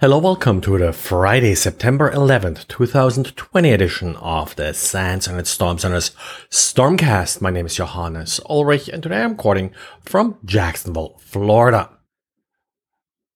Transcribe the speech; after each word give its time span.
Hello, 0.00 0.16
welcome 0.18 0.60
to 0.60 0.78
the 0.78 0.92
Friday, 0.92 1.56
September 1.56 2.08
11th, 2.12 2.68
2020 2.68 3.72
edition 3.72 4.14
of 4.14 4.54
the 4.54 4.72
SANS 4.72 5.26
Internet 5.26 5.48
Storm 5.48 5.76
Center's 5.76 6.12
Stormcast. 6.50 7.40
My 7.40 7.50
name 7.50 7.66
is 7.66 7.74
Johannes 7.74 8.38
Ulrich 8.48 8.88
and 8.88 9.02
today 9.02 9.24
I'm 9.24 9.32
recording 9.32 9.72
from 10.00 10.38
Jacksonville, 10.44 11.18
Florida. 11.18 11.90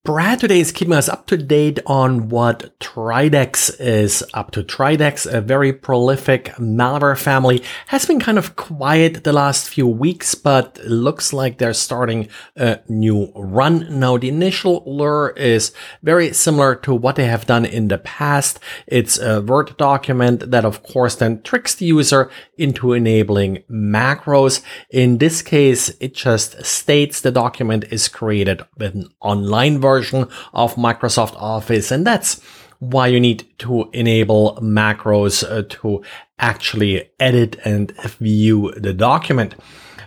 Brad 0.05 0.41
today 0.41 0.59
is 0.59 0.73
keeping 0.73 0.93
us 0.93 1.07
up 1.07 1.27
to 1.27 1.37
date 1.37 1.79
on 1.85 2.27
what 2.27 2.77
Dridex 2.81 3.79
is 3.79 4.21
up 4.33 4.51
to. 4.51 4.61
Dridex, 4.61 5.25
a 5.25 5.39
very 5.39 5.71
prolific 5.71 6.47
malware 6.57 7.17
family, 7.17 7.63
has 7.87 8.05
been 8.05 8.19
kind 8.19 8.37
of 8.37 8.57
quiet 8.57 9.23
the 9.23 9.31
last 9.31 9.69
few 9.69 9.87
weeks, 9.87 10.35
but 10.35 10.77
looks 10.83 11.31
like 11.31 11.57
they're 11.57 11.73
starting 11.73 12.27
a 12.57 12.81
new 12.89 13.31
run. 13.33 13.97
Now, 13.97 14.17
the 14.17 14.27
initial 14.27 14.83
lure 14.85 15.33
is 15.37 15.71
very 16.01 16.33
similar 16.33 16.75
to 16.75 16.93
what 16.93 17.15
they 17.15 17.27
have 17.27 17.45
done 17.45 17.63
in 17.63 17.87
the 17.87 17.97
past. 17.97 18.59
It's 18.87 19.17
a 19.17 19.41
Word 19.41 19.77
document 19.77 20.51
that, 20.51 20.65
of 20.65 20.83
course, 20.83 21.15
then 21.15 21.41
tricks 21.43 21.75
the 21.75 21.85
user 21.85 22.29
into 22.57 22.91
enabling 22.91 23.63
macros. 23.71 24.61
In 24.89 25.19
this 25.19 25.41
case, 25.41 25.93
it 26.01 26.13
just 26.13 26.65
states 26.65 27.21
the 27.21 27.31
document 27.31 27.85
is 27.89 28.09
created 28.09 28.63
with 28.77 28.95
an 28.95 29.09
online 29.21 29.79
version 29.79 29.92
version 29.93 30.27
of 30.53 30.75
Microsoft 30.75 31.35
Office. 31.35 31.91
And 31.91 32.05
that's 32.05 32.41
why 32.79 33.07
you 33.07 33.19
need 33.19 33.41
to 33.59 33.89
enable 33.93 34.57
macros 34.61 35.43
uh, 35.43 35.63
to 35.69 36.03
actually 36.39 37.09
edit 37.19 37.55
and 37.63 37.91
view 38.19 38.73
the 38.85 38.93
document. 38.93 39.55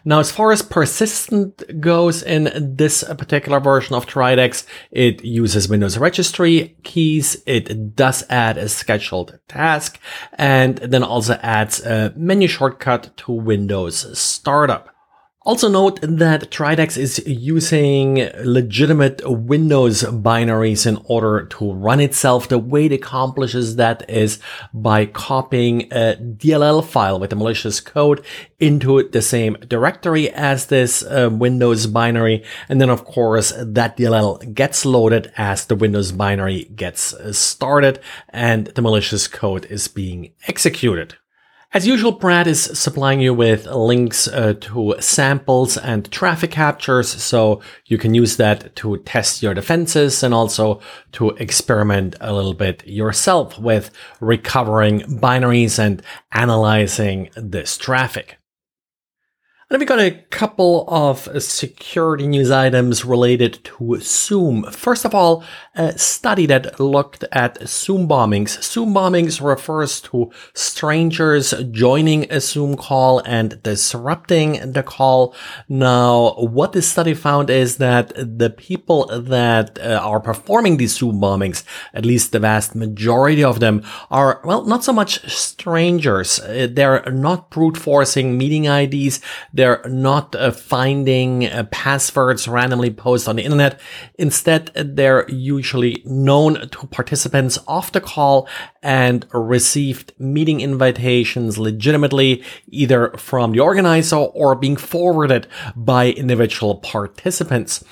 Now, 0.09 0.21
as 0.21 0.31
far 0.31 0.53
as 0.53 0.63
persistent 0.63 1.81
goes 1.81 2.23
in 2.23 2.77
this 2.77 3.03
particular 3.19 3.59
version 3.59 3.97
of 3.97 4.07
Dridex, 4.07 4.65
it 4.93 5.25
uses 5.25 5.69
Windows 5.69 5.99
registry 5.99 6.77
keys. 6.85 7.43
It 7.45 7.97
does 7.97 8.23
add 8.31 8.57
a 8.57 8.69
scheduled 8.69 9.31
task 9.49 9.99
and 10.39 10.79
then 10.79 11.03
also 11.03 11.35
adds 11.43 11.85
a 11.85 12.13
menu 12.15 12.47
shortcut 12.47 13.17
to 13.17 13.33
Windows 13.33 13.97
startup. 14.17 14.96
Also 15.47 15.69
note 15.69 16.01
that 16.03 16.51
Dridex 16.51 16.99
is 16.99 17.25
using 17.25 18.29
legitimate 18.43 19.23
Windows 19.25 20.03
binaries 20.03 20.89
in 20.89 21.01
order 21.05 21.47
to 21.47 21.73
run 21.73 22.01
itself. 22.01 22.49
The 22.49 22.59
way 22.59 22.87
it 22.87 22.93
accomplishes 22.93 23.77
that 23.77 24.11
is 24.11 24.41
by 24.75 25.07
copying 25.07 25.83
a 25.93 26.17
DLL 26.21 26.85
file 26.85 27.21
with 27.21 27.33
a 27.33 27.37
malicious 27.37 27.81
code 27.81 28.25
into 28.59 29.09
the 29.09 29.23
same 29.23 29.57
directory 29.69 30.31
as 30.31 30.67
this 30.67 31.05
uh, 31.05 31.31
Windows 31.33 31.87
binary. 31.87 32.43
And 32.69 32.81
then 32.81 32.91
of 32.91 33.05
course 33.05 33.53
that 33.57 33.97
DLL 33.97 34.53
gets 34.53 34.85
loaded 34.85 35.33
as 35.37 35.67
the 35.67 35.77
Windows 35.77 36.11
binary 36.11 36.65
gets 36.75 37.15
started 37.39 38.01
and 38.31 38.67
the 38.67 38.83
malicious 38.83 39.29
code 39.29 39.65
is 39.67 39.87
being 39.87 40.33
executed. 40.49 41.15
As 41.77 41.87
usual, 41.87 42.13
Brad 42.13 42.47
is 42.47 42.63
supplying 42.63 43.21
you 43.21 43.35
with 43.35 43.67
links 43.67 44.29
uh, 44.29 44.55
to 44.63 44.95
samples 44.99 45.77
and 45.77 46.11
traffic 46.11 46.51
captures, 46.51 47.07
so 47.07 47.61
you 47.85 47.99
can 47.99 48.15
use 48.15 48.39
that 48.39 48.75
to 48.77 48.97
test 49.05 49.43
your 49.43 49.53
defenses 49.53 50.23
and 50.23 50.33
also 50.33 50.81
to 51.13 51.33
experiment 51.33 52.17
a 52.19 52.33
little 52.33 52.55
bit 52.55 52.83
yourself 52.87 53.59
with 53.59 53.91
recovering 54.23 55.01
binaries 55.21 55.79
and 55.79 56.03
analyzing 56.33 57.29
this 57.37 57.77
traffic. 57.77 58.39
And 59.69 59.81
we 59.81 59.85
got 59.85 59.99
a 59.99 60.13
couple 60.31 60.85
of 60.87 61.29
security 61.43 62.29
news 62.29 62.53
items 62.53 63.05
related 63.05 63.65
to 63.65 63.99
Zoom. 63.99 64.63
First 64.71 65.05
of 65.05 65.13
all, 65.13 65.43
a 65.75 65.99
study 65.99 66.47
that 66.47 66.79
looked 66.79 67.25
at 67.33 67.69
Zoom 67.69 68.07
bombings. 68.07 68.63
Zoom 68.63 68.95
bombings 68.95 69.45
refers 69.45 70.01
to 70.03 70.31
strangers 70.55 71.53
joining 71.73 72.31
a 72.31 72.39
Zoom 72.39 72.77
call 72.77 73.19
and 73.27 73.61
disrupting 73.65 74.71
the 74.71 74.85
call. 74.85 75.35
Now, 75.69 76.35
what 76.35 76.73
this 76.73 76.89
study 76.89 77.15
found 77.15 77.51
is 77.51 77.79
that 77.79 78.13
the 78.15 78.51
people 78.51 79.07
that 79.07 79.81
uh, 79.81 80.01
are 80.01 80.21
performing 80.21 80.77
these 80.77 80.97
Zoom 80.97 81.21
bombings, 81.21 81.65
at 81.93 82.07
least 82.07 82.31
the 82.31 82.39
vast 82.39 82.77
majority 82.77 83.43
of 83.43 83.59
them, 83.59 83.83
are, 84.13 84.41
well, 84.45 84.65
not 84.65 84.85
so 84.85 84.93
much 84.93 85.29
strangers. 85.29 86.39
Uh, 86.39 86.69
they're 86.71 87.03
not 87.11 87.51
brute 87.51 87.77
forcing 87.77 88.39
meeting 88.39 88.67
IDs 88.67 89.21
they're 89.57 89.83
not 89.89 90.35
uh, 90.35 90.51
finding 90.51 91.47
uh, 91.47 91.65
passwords 91.71 92.47
randomly 92.47 92.91
posted 92.91 93.29
on 93.29 93.37
the 93.37 93.43
internet. 93.43 93.81
Instead, 94.19 94.71
they're 94.75 95.29
usually 95.31 96.03
known 96.05 96.69
to 96.69 96.87
participants 96.87 97.59
of 97.67 97.91
the 97.93 98.01
call 98.01 98.49
and 98.83 99.27
received 99.33 100.13
meeting 100.19 100.61
invitations 100.61 101.59
legitimately, 101.59 102.43
either 102.69 103.11
from 103.17 103.53
the 103.53 103.61
organizer 103.61 104.17
or 104.17 104.55
being 104.55 104.77
forwarded 104.77 105.47
by 105.75 106.11
individual 106.11 106.77
participants. 106.77 107.85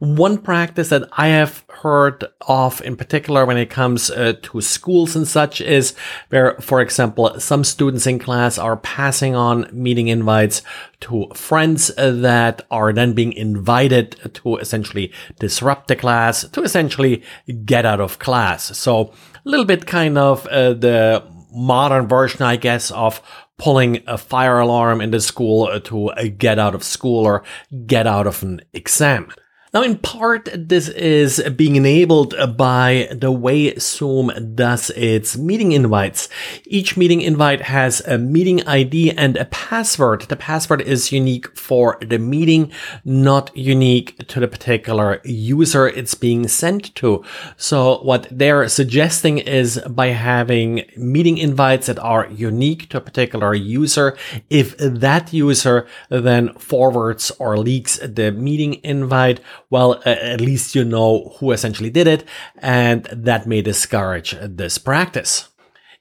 One 0.00 0.38
practice 0.38 0.88
that 0.88 1.10
I 1.12 1.28
have 1.28 1.62
heard 1.68 2.24
of 2.48 2.80
in 2.80 2.96
particular 2.96 3.44
when 3.44 3.58
it 3.58 3.68
comes 3.68 4.10
uh, 4.10 4.32
to 4.40 4.62
schools 4.62 5.14
and 5.14 5.28
such 5.28 5.60
is 5.60 5.94
where, 6.30 6.56
for 6.58 6.80
example, 6.80 7.38
some 7.38 7.64
students 7.64 8.06
in 8.06 8.18
class 8.18 8.56
are 8.56 8.78
passing 8.78 9.36
on 9.36 9.68
meeting 9.72 10.08
invites 10.08 10.62
to 11.00 11.28
friends 11.34 11.92
that 11.98 12.62
are 12.70 12.94
then 12.94 13.12
being 13.12 13.34
invited 13.34 14.16
to 14.32 14.56
essentially 14.56 15.12
disrupt 15.38 15.88
the 15.88 15.96
class, 15.96 16.48
to 16.48 16.62
essentially 16.62 17.22
get 17.66 17.84
out 17.84 18.00
of 18.00 18.18
class. 18.18 18.74
So 18.78 19.12
a 19.44 19.48
little 19.48 19.66
bit 19.66 19.86
kind 19.86 20.16
of 20.16 20.46
uh, 20.46 20.72
the 20.72 21.22
modern 21.52 22.08
version, 22.08 22.40
I 22.40 22.56
guess, 22.56 22.90
of 22.90 23.20
pulling 23.58 24.02
a 24.06 24.16
fire 24.16 24.60
alarm 24.60 25.02
in 25.02 25.10
the 25.10 25.20
school 25.20 25.78
to 25.78 26.10
get 26.38 26.58
out 26.58 26.74
of 26.74 26.82
school 26.82 27.26
or 27.26 27.42
get 27.86 28.06
out 28.06 28.26
of 28.26 28.42
an 28.42 28.62
exam. 28.72 29.30
Now, 29.72 29.82
in 29.82 29.98
part, 29.98 30.48
this 30.52 30.88
is 30.88 31.40
being 31.54 31.76
enabled 31.76 32.34
by 32.56 33.08
the 33.12 33.30
way 33.30 33.72
Zoom 33.78 34.32
does 34.56 34.90
its 34.90 35.38
meeting 35.38 35.70
invites. 35.70 36.28
Each 36.66 36.96
meeting 36.96 37.20
invite 37.20 37.62
has 37.62 38.00
a 38.00 38.18
meeting 38.18 38.66
ID 38.66 39.12
and 39.12 39.36
a 39.36 39.44
password. 39.44 40.22
The 40.22 40.34
password 40.34 40.80
is 40.80 41.12
unique 41.12 41.56
for 41.56 41.98
the 42.00 42.18
meeting, 42.18 42.72
not 43.04 43.56
unique 43.56 44.26
to 44.26 44.40
the 44.40 44.48
particular 44.48 45.20
user 45.24 45.86
it's 45.86 46.16
being 46.16 46.48
sent 46.48 46.92
to. 46.96 47.24
So 47.56 48.02
what 48.02 48.26
they're 48.28 48.68
suggesting 48.68 49.38
is 49.38 49.80
by 49.88 50.08
having 50.08 50.82
meeting 50.96 51.38
invites 51.38 51.86
that 51.86 52.00
are 52.00 52.26
unique 52.28 52.88
to 52.88 52.96
a 52.96 53.00
particular 53.00 53.54
user, 53.54 54.16
if 54.48 54.76
that 54.78 55.32
user 55.32 55.86
then 56.08 56.54
forwards 56.54 57.30
or 57.38 57.56
leaks 57.56 57.98
the 57.98 58.32
meeting 58.32 58.80
invite, 58.82 59.38
well, 59.70 60.02
at 60.04 60.40
least 60.40 60.74
you 60.74 60.84
know 60.84 61.36
who 61.38 61.52
essentially 61.52 61.90
did 61.90 62.06
it, 62.08 62.24
and 62.58 63.04
that 63.04 63.46
may 63.46 63.62
discourage 63.62 64.36
this 64.40 64.78
practice. 64.78 65.48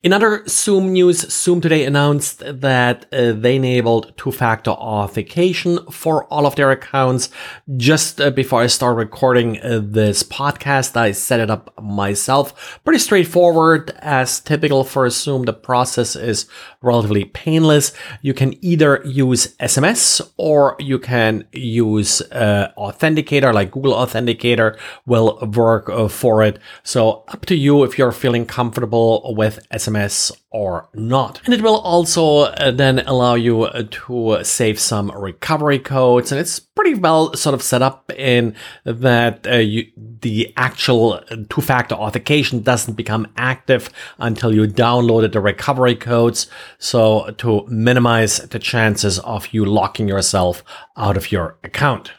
In 0.01 0.13
other 0.13 0.47
Zoom 0.47 0.93
news, 0.93 1.29
Zoom 1.29 1.59
today 1.59 1.83
announced 1.83 2.41
that 2.45 3.05
uh, 3.11 3.33
they 3.33 3.57
enabled 3.57 4.13
two-factor 4.15 4.71
authentication 4.71 5.77
for 5.91 6.23
all 6.27 6.45
of 6.45 6.55
their 6.55 6.71
accounts. 6.71 7.27
Just 7.75 8.21
uh, 8.21 8.31
before 8.31 8.61
I 8.61 8.67
start 8.67 8.95
recording 8.95 9.59
uh, 9.59 9.81
this 9.83 10.23
podcast, 10.23 10.95
I 10.95 11.11
set 11.11 11.41
it 11.41 11.49
up 11.49 11.77
myself. 11.83 12.79
Pretty 12.85 12.99
straightforward. 12.99 13.91
As 13.99 14.39
typical 14.39 14.85
for 14.85 15.09
Zoom, 15.09 15.43
the 15.43 15.51
process 15.51 16.15
is 16.15 16.45
relatively 16.81 17.25
painless. 17.25 17.91
You 18.21 18.33
can 18.33 18.53
either 18.63 19.01
use 19.03 19.53
SMS 19.57 20.21
or 20.37 20.77
you 20.79 20.97
can 20.97 21.45
use 21.51 22.21
uh, 22.31 22.71
Authenticator 22.77 23.53
like 23.53 23.71
Google 23.71 23.95
Authenticator 23.95 24.79
will 25.05 25.39
work 25.53 25.89
uh, 25.89 26.07
for 26.07 26.41
it. 26.41 26.57
So 26.83 27.25
up 27.27 27.45
to 27.47 27.55
you 27.55 27.83
if 27.83 27.97
you're 27.97 28.13
feeling 28.13 28.45
comfortable 28.45 29.35
with 29.35 29.59
SMS 29.73 29.88
SMS 29.89 30.31
or 30.51 30.89
not. 30.93 31.41
And 31.45 31.53
it 31.53 31.61
will 31.61 31.79
also 31.79 32.39
uh, 32.39 32.71
then 32.71 32.99
allow 32.99 33.35
you 33.35 33.63
uh, 33.63 33.83
to 33.89 34.39
save 34.43 34.79
some 34.79 35.11
recovery 35.11 35.79
codes. 35.79 36.31
And 36.31 36.39
it's 36.39 36.59
pretty 36.59 36.95
well 36.95 37.33
sort 37.35 37.53
of 37.53 37.61
set 37.61 37.81
up 37.81 38.11
in 38.15 38.55
that 38.83 39.45
uh, 39.47 39.55
you, 39.55 39.85
the 39.95 40.53
actual 40.57 41.21
two 41.49 41.61
factor 41.61 41.95
authentication 41.95 42.61
doesn't 42.61 42.95
become 42.95 43.27
active 43.37 43.89
until 44.17 44.53
you 44.53 44.67
downloaded 44.67 45.33
the 45.33 45.41
recovery 45.41 45.95
codes. 45.95 46.47
So 46.77 47.33
to 47.37 47.65
minimize 47.67 48.37
the 48.37 48.59
chances 48.59 49.19
of 49.19 49.53
you 49.53 49.65
locking 49.65 50.07
yourself 50.07 50.63
out 50.97 51.17
of 51.17 51.31
your 51.31 51.57
account. 51.63 52.13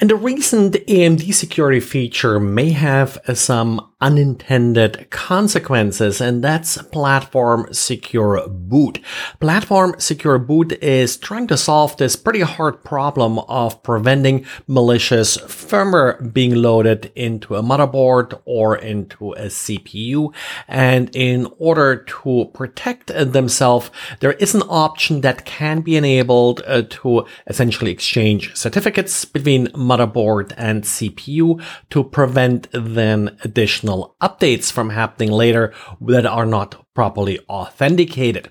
And 0.00 0.10
the 0.10 0.16
recent 0.16 0.74
AMD 0.74 1.32
security 1.34 1.78
feature 1.78 2.40
may 2.40 2.70
have 2.70 3.18
some 3.34 3.93
unintended 4.04 5.08
consequences, 5.08 6.20
and 6.20 6.44
that's 6.44 6.76
platform 6.82 7.66
secure 7.72 8.46
boot. 8.46 9.00
Platform 9.40 9.94
secure 9.98 10.38
boot 10.38 10.72
is 10.82 11.16
trying 11.16 11.46
to 11.46 11.56
solve 11.56 11.96
this 11.96 12.14
pretty 12.14 12.42
hard 12.42 12.84
problem 12.84 13.38
of 13.48 13.82
preventing 13.82 14.44
malicious 14.66 15.38
firmware 15.38 16.32
being 16.34 16.54
loaded 16.54 17.10
into 17.16 17.56
a 17.56 17.62
motherboard 17.62 18.38
or 18.44 18.76
into 18.76 19.32
a 19.32 19.46
CPU. 19.46 20.34
And 20.68 21.08
in 21.16 21.48
order 21.58 21.96
to 21.96 22.50
protect 22.52 23.06
themselves, 23.06 23.90
there 24.20 24.32
is 24.32 24.54
an 24.54 24.64
option 24.68 25.22
that 25.22 25.46
can 25.46 25.80
be 25.80 25.96
enabled 25.96 26.60
uh, 26.66 26.82
to 26.90 27.24
essentially 27.46 27.90
exchange 27.90 28.54
certificates 28.54 29.24
between 29.24 29.68
motherboard 29.68 30.52
and 30.58 30.84
CPU 30.84 31.64
to 31.88 32.04
prevent 32.04 32.68
then 32.72 33.38
additional 33.44 33.93
updates 34.20 34.70
from 34.70 34.90
happening 34.90 35.30
later 35.30 35.72
that 36.00 36.26
are 36.26 36.46
not 36.46 36.84
properly 36.94 37.40
authenticated. 37.48 38.48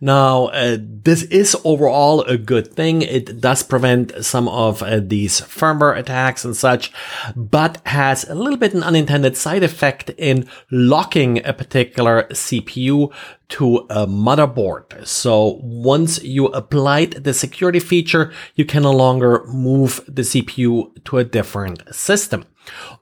Now, 0.00 0.46
uh, 0.46 0.78
this 0.80 1.24
is 1.24 1.54
overall 1.62 2.22
a 2.22 2.38
good 2.38 2.72
thing. 2.72 3.02
It 3.02 3.40
does 3.40 3.62
prevent 3.62 4.24
some 4.24 4.48
of 4.48 4.82
uh, 4.82 5.00
these 5.00 5.42
firmware 5.42 5.98
attacks 5.98 6.42
and 6.42 6.56
such, 6.56 6.90
but 7.36 7.82
has 7.86 8.24
a 8.24 8.34
little 8.34 8.56
bit 8.56 8.72
an 8.72 8.82
unintended 8.82 9.36
side 9.36 9.62
effect 9.62 10.10
in 10.16 10.48
locking 10.70 11.44
a 11.44 11.52
particular 11.52 12.22
CPU 12.30 13.12
to 13.50 13.78
a 13.90 14.06
motherboard. 14.06 15.06
So 15.06 15.60
once 15.62 16.22
you 16.22 16.46
applied 16.46 17.24
the 17.24 17.34
security 17.34 17.80
feature, 17.80 18.32
you 18.54 18.64
can 18.64 18.84
no 18.84 18.92
longer 18.92 19.44
move 19.48 20.00
the 20.08 20.22
CPU 20.22 21.04
to 21.04 21.18
a 21.18 21.24
different 21.24 21.94
system. 21.94 22.46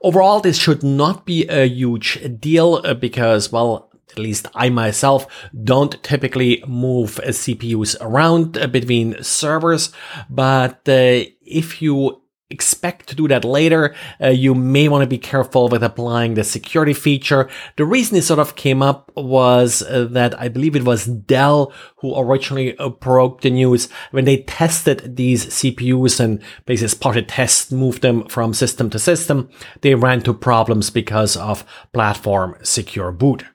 Overall, 0.01 0.39
this 0.39 0.57
should 0.57 0.83
not 0.83 1.25
be 1.25 1.47
a 1.47 1.65
huge 1.67 2.19
deal 2.39 2.81
uh, 2.83 2.93
because, 2.93 3.51
well, 3.51 3.89
at 4.11 4.19
least 4.19 4.47
I 4.55 4.69
myself 4.69 5.27
don't 5.63 6.01
typically 6.03 6.63
move 6.67 7.19
CPUs 7.23 7.95
around 8.01 8.53
between 8.71 9.21
servers, 9.23 9.91
but 10.29 10.87
uh, 10.87 11.25
if 11.41 11.81
you 11.81 12.21
expect 12.49 13.07
to 13.07 13.15
do 13.15 13.27
that 13.27 13.45
later, 13.45 13.93
uh, 14.21 14.29
you 14.29 14.55
may 14.55 14.87
want 14.87 15.03
to 15.03 15.07
be 15.07 15.17
careful 15.17 15.69
with 15.69 15.83
applying 15.83 16.33
the 16.33 16.43
security 16.43 16.93
feature. 16.93 17.49
The 17.75 17.85
reason 17.85 18.17
it 18.17 18.23
sort 18.23 18.39
of 18.39 18.55
came 18.55 18.81
up 18.81 19.11
was 19.15 19.83
uh, 19.83 20.07
that 20.11 20.39
I 20.39 20.47
believe 20.47 20.75
it 20.75 20.83
was 20.83 21.05
Dell 21.05 21.71
who 21.97 22.17
originally 22.17 22.77
uh, 22.77 22.89
broke 22.89 23.41
the 23.41 23.51
news 23.51 23.89
when 24.11 24.25
they 24.25 24.37
tested 24.43 25.15
these 25.15 25.45
CPUs 25.45 26.19
and 26.19 26.41
basically 26.65 26.87
spotted 26.87 27.09
part 27.09 27.17
of 27.17 27.27
the 27.27 27.31
test 27.31 27.71
moved 27.71 28.01
them 28.01 28.27
from 28.27 28.53
system 28.53 28.89
to 28.89 28.99
system. 28.99 29.49
They 29.81 29.95
ran 29.95 30.19
into 30.19 30.33
problems 30.33 30.89
because 30.89 31.37
of 31.37 31.65
platform 31.93 32.55
secure 32.63 33.11
boot. 33.11 33.45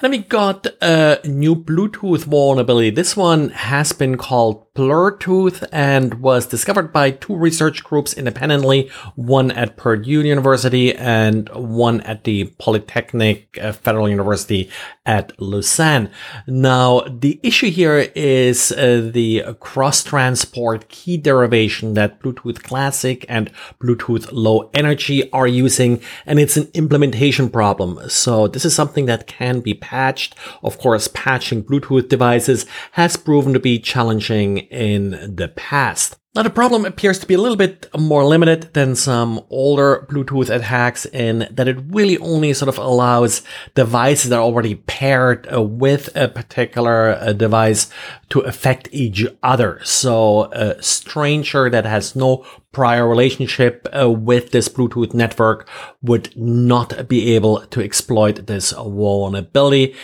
Then 0.00 0.12
we 0.12 0.18
got 0.18 0.66
a 0.80 1.18
new 1.24 1.56
Bluetooth 1.56 2.22
vulnerability. 2.22 2.90
This 2.90 3.16
one 3.16 3.50
has 3.50 3.92
been 3.92 4.16
called 4.16 4.67
Blurtooth 4.78 5.66
and 5.72 6.20
was 6.20 6.46
discovered 6.46 6.92
by 6.92 7.10
two 7.10 7.34
research 7.34 7.82
groups 7.82 8.14
independently, 8.14 8.88
one 9.16 9.50
at 9.50 9.76
Purdue 9.76 10.22
University 10.22 10.94
and 10.94 11.48
one 11.48 12.00
at 12.02 12.22
the 12.22 12.44
Polytechnic 12.60 13.58
uh, 13.60 13.72
Federal 13.72 14.08
University 14.08 14.70
at 15.04 15.32
Lausanne. 15.40 16.12
Now, 16.46 17.00
the 17.00 17.40
issue 17.42 17.70
here 17.70 18.12
is 18.14 18.70
uh, 18.70 19.10
the 19.12 19.56
cross-transport 19.58 20.88
key 20.88 21.16
derivation 21.16 21.94
that 21.94 22.20
Bluetooth 22.20 22.62
Classic 22.62 23.26
and 23.28 23.50
Bluetooth 23.82 24.28
Low 24.30 24.70
Energy 24.74 25.28
are 25.32 25.48
using, 25.48 26.00
and 26.24 26.38
it's 26.38 26.56
an 26.56 26.70
implementation 26.74 27.50
problem. 27.50 27.98
So 28.08 28.46
this 28.46 28.64
is 28.64 28.76
something 28.76 29.06
that 29.06 29.26
can 29.26 29.58
be 29.58 29.74
patched. 29.74 30.36
Of 30.62 30.78
course, 30.78 31.08
patching 31.08 31.64
Bluetooth 31.64 32.08
devices 32.08 32.64
has 32.92 33.16
proven 33.16 33.52
to 33.54 33.58
be 33.58 33.80
challenging 33.80 34.67
in 34.70 35.34
the 35.36 35.48
past. 35.48 36.16
Now 36.34 36.44
the 36.44 36.50
problem 36.50 36.84
appears 36.84 37.18
to 37.18 37.26
be 37.26 37.34
a 37.34 37.40
little 37.40 37.56
bit 37.56 37.88
more 37.98 38.24
limited 38.24 38.72
than 38.72 38.94
some 38.94 39.40
older 39.50 40.06
Bluetooth 40.08 40.50
attacks 40.50 41.04
in 41.06 41.48
that 41.50 41.66
it 41.66 41.78
really 41.88 42.16
only 42.18 42.52
sort 42.52 42.68
of 42.68 42.78
allows 42.78 43.42
devices 43.74 44.30
that 44.30 44.36
are 44.36 44.42
already 44.42 44.76
paired 44.76 45.52
uh, 45.52 45.60
with 45.60 46.14
a 46.14 46.28
particular 46.28 47.12
uh, 47.12 47.32
device 47.32 47.90
to 48.28 48.38
affect 48.40 48.88
each 48.92 49.26
other. 49.42 49.80
So 49.82 50.52
a 50.52 50.80
stranger 50.80 51.70
that 51.70 51.86
has 51.86 52.14
no 52.14 52.46
prior 52.70 53.08
relationship 53.08 53.88
uh, 53.98 54.08
with 54.08 54.52
this 54.52 54.68
Bluetooth 54.68 55.14
network 55.14 55.68
would 56.02 56.36
not 56.36 57.08
be 57.08 57.34
able 57.34 57.66
to 57.66 57.80
exploit 57.82 58.46
this 58.46 58.70
vulnerability 58.70 59.96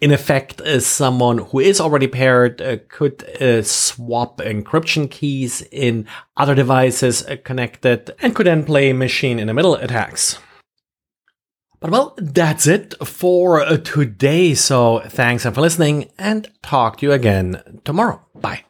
in 0.00 0.12
effect, 0.12 0.60
uh, 0.60 0.80
someone 0.80 1.38
who 1.38 1.58
is 1.58 1.80
already 1.80 2.06
paired 2.06 2.62
uh, 2.62 2.76
could 2.88 3.24
uh, 3.40 3.62
swap 3.62 4.38
encryption 4.38 5.10
keys 5.10 5.62
in 5.72 6.06
other 6.36 6.54
devices 6.54 7.26
uh, 7.26 7.36
connected 7.44 8.12
and 8.20 8.34
could 8.34 8.46
then 8.46 8.64
play 8.64 8.92
machine 8.92 9.38
in 9.38 9.48
the 9.48 9.54
middle 9.54 9.74
attacks. 9.74 10.38
But 11.80 11.90
well, 11.90 12.14
that's 12.16 12.66
it 12.66 12.94
for 13.04 13.60
uh, 13.60 13.76
today. 13.78 14.54
So 14.54 15.00
thanks 15.06 15.44
for 15.44 15.60
listening 15.60 16.10
and 16.18 16.50
talk 16.62 16.98
to 16.98 17.06
you 17.06 17.12
again 17.12 17.80
tomorrow. 17.84 18.24
Bye. 18.34 18.64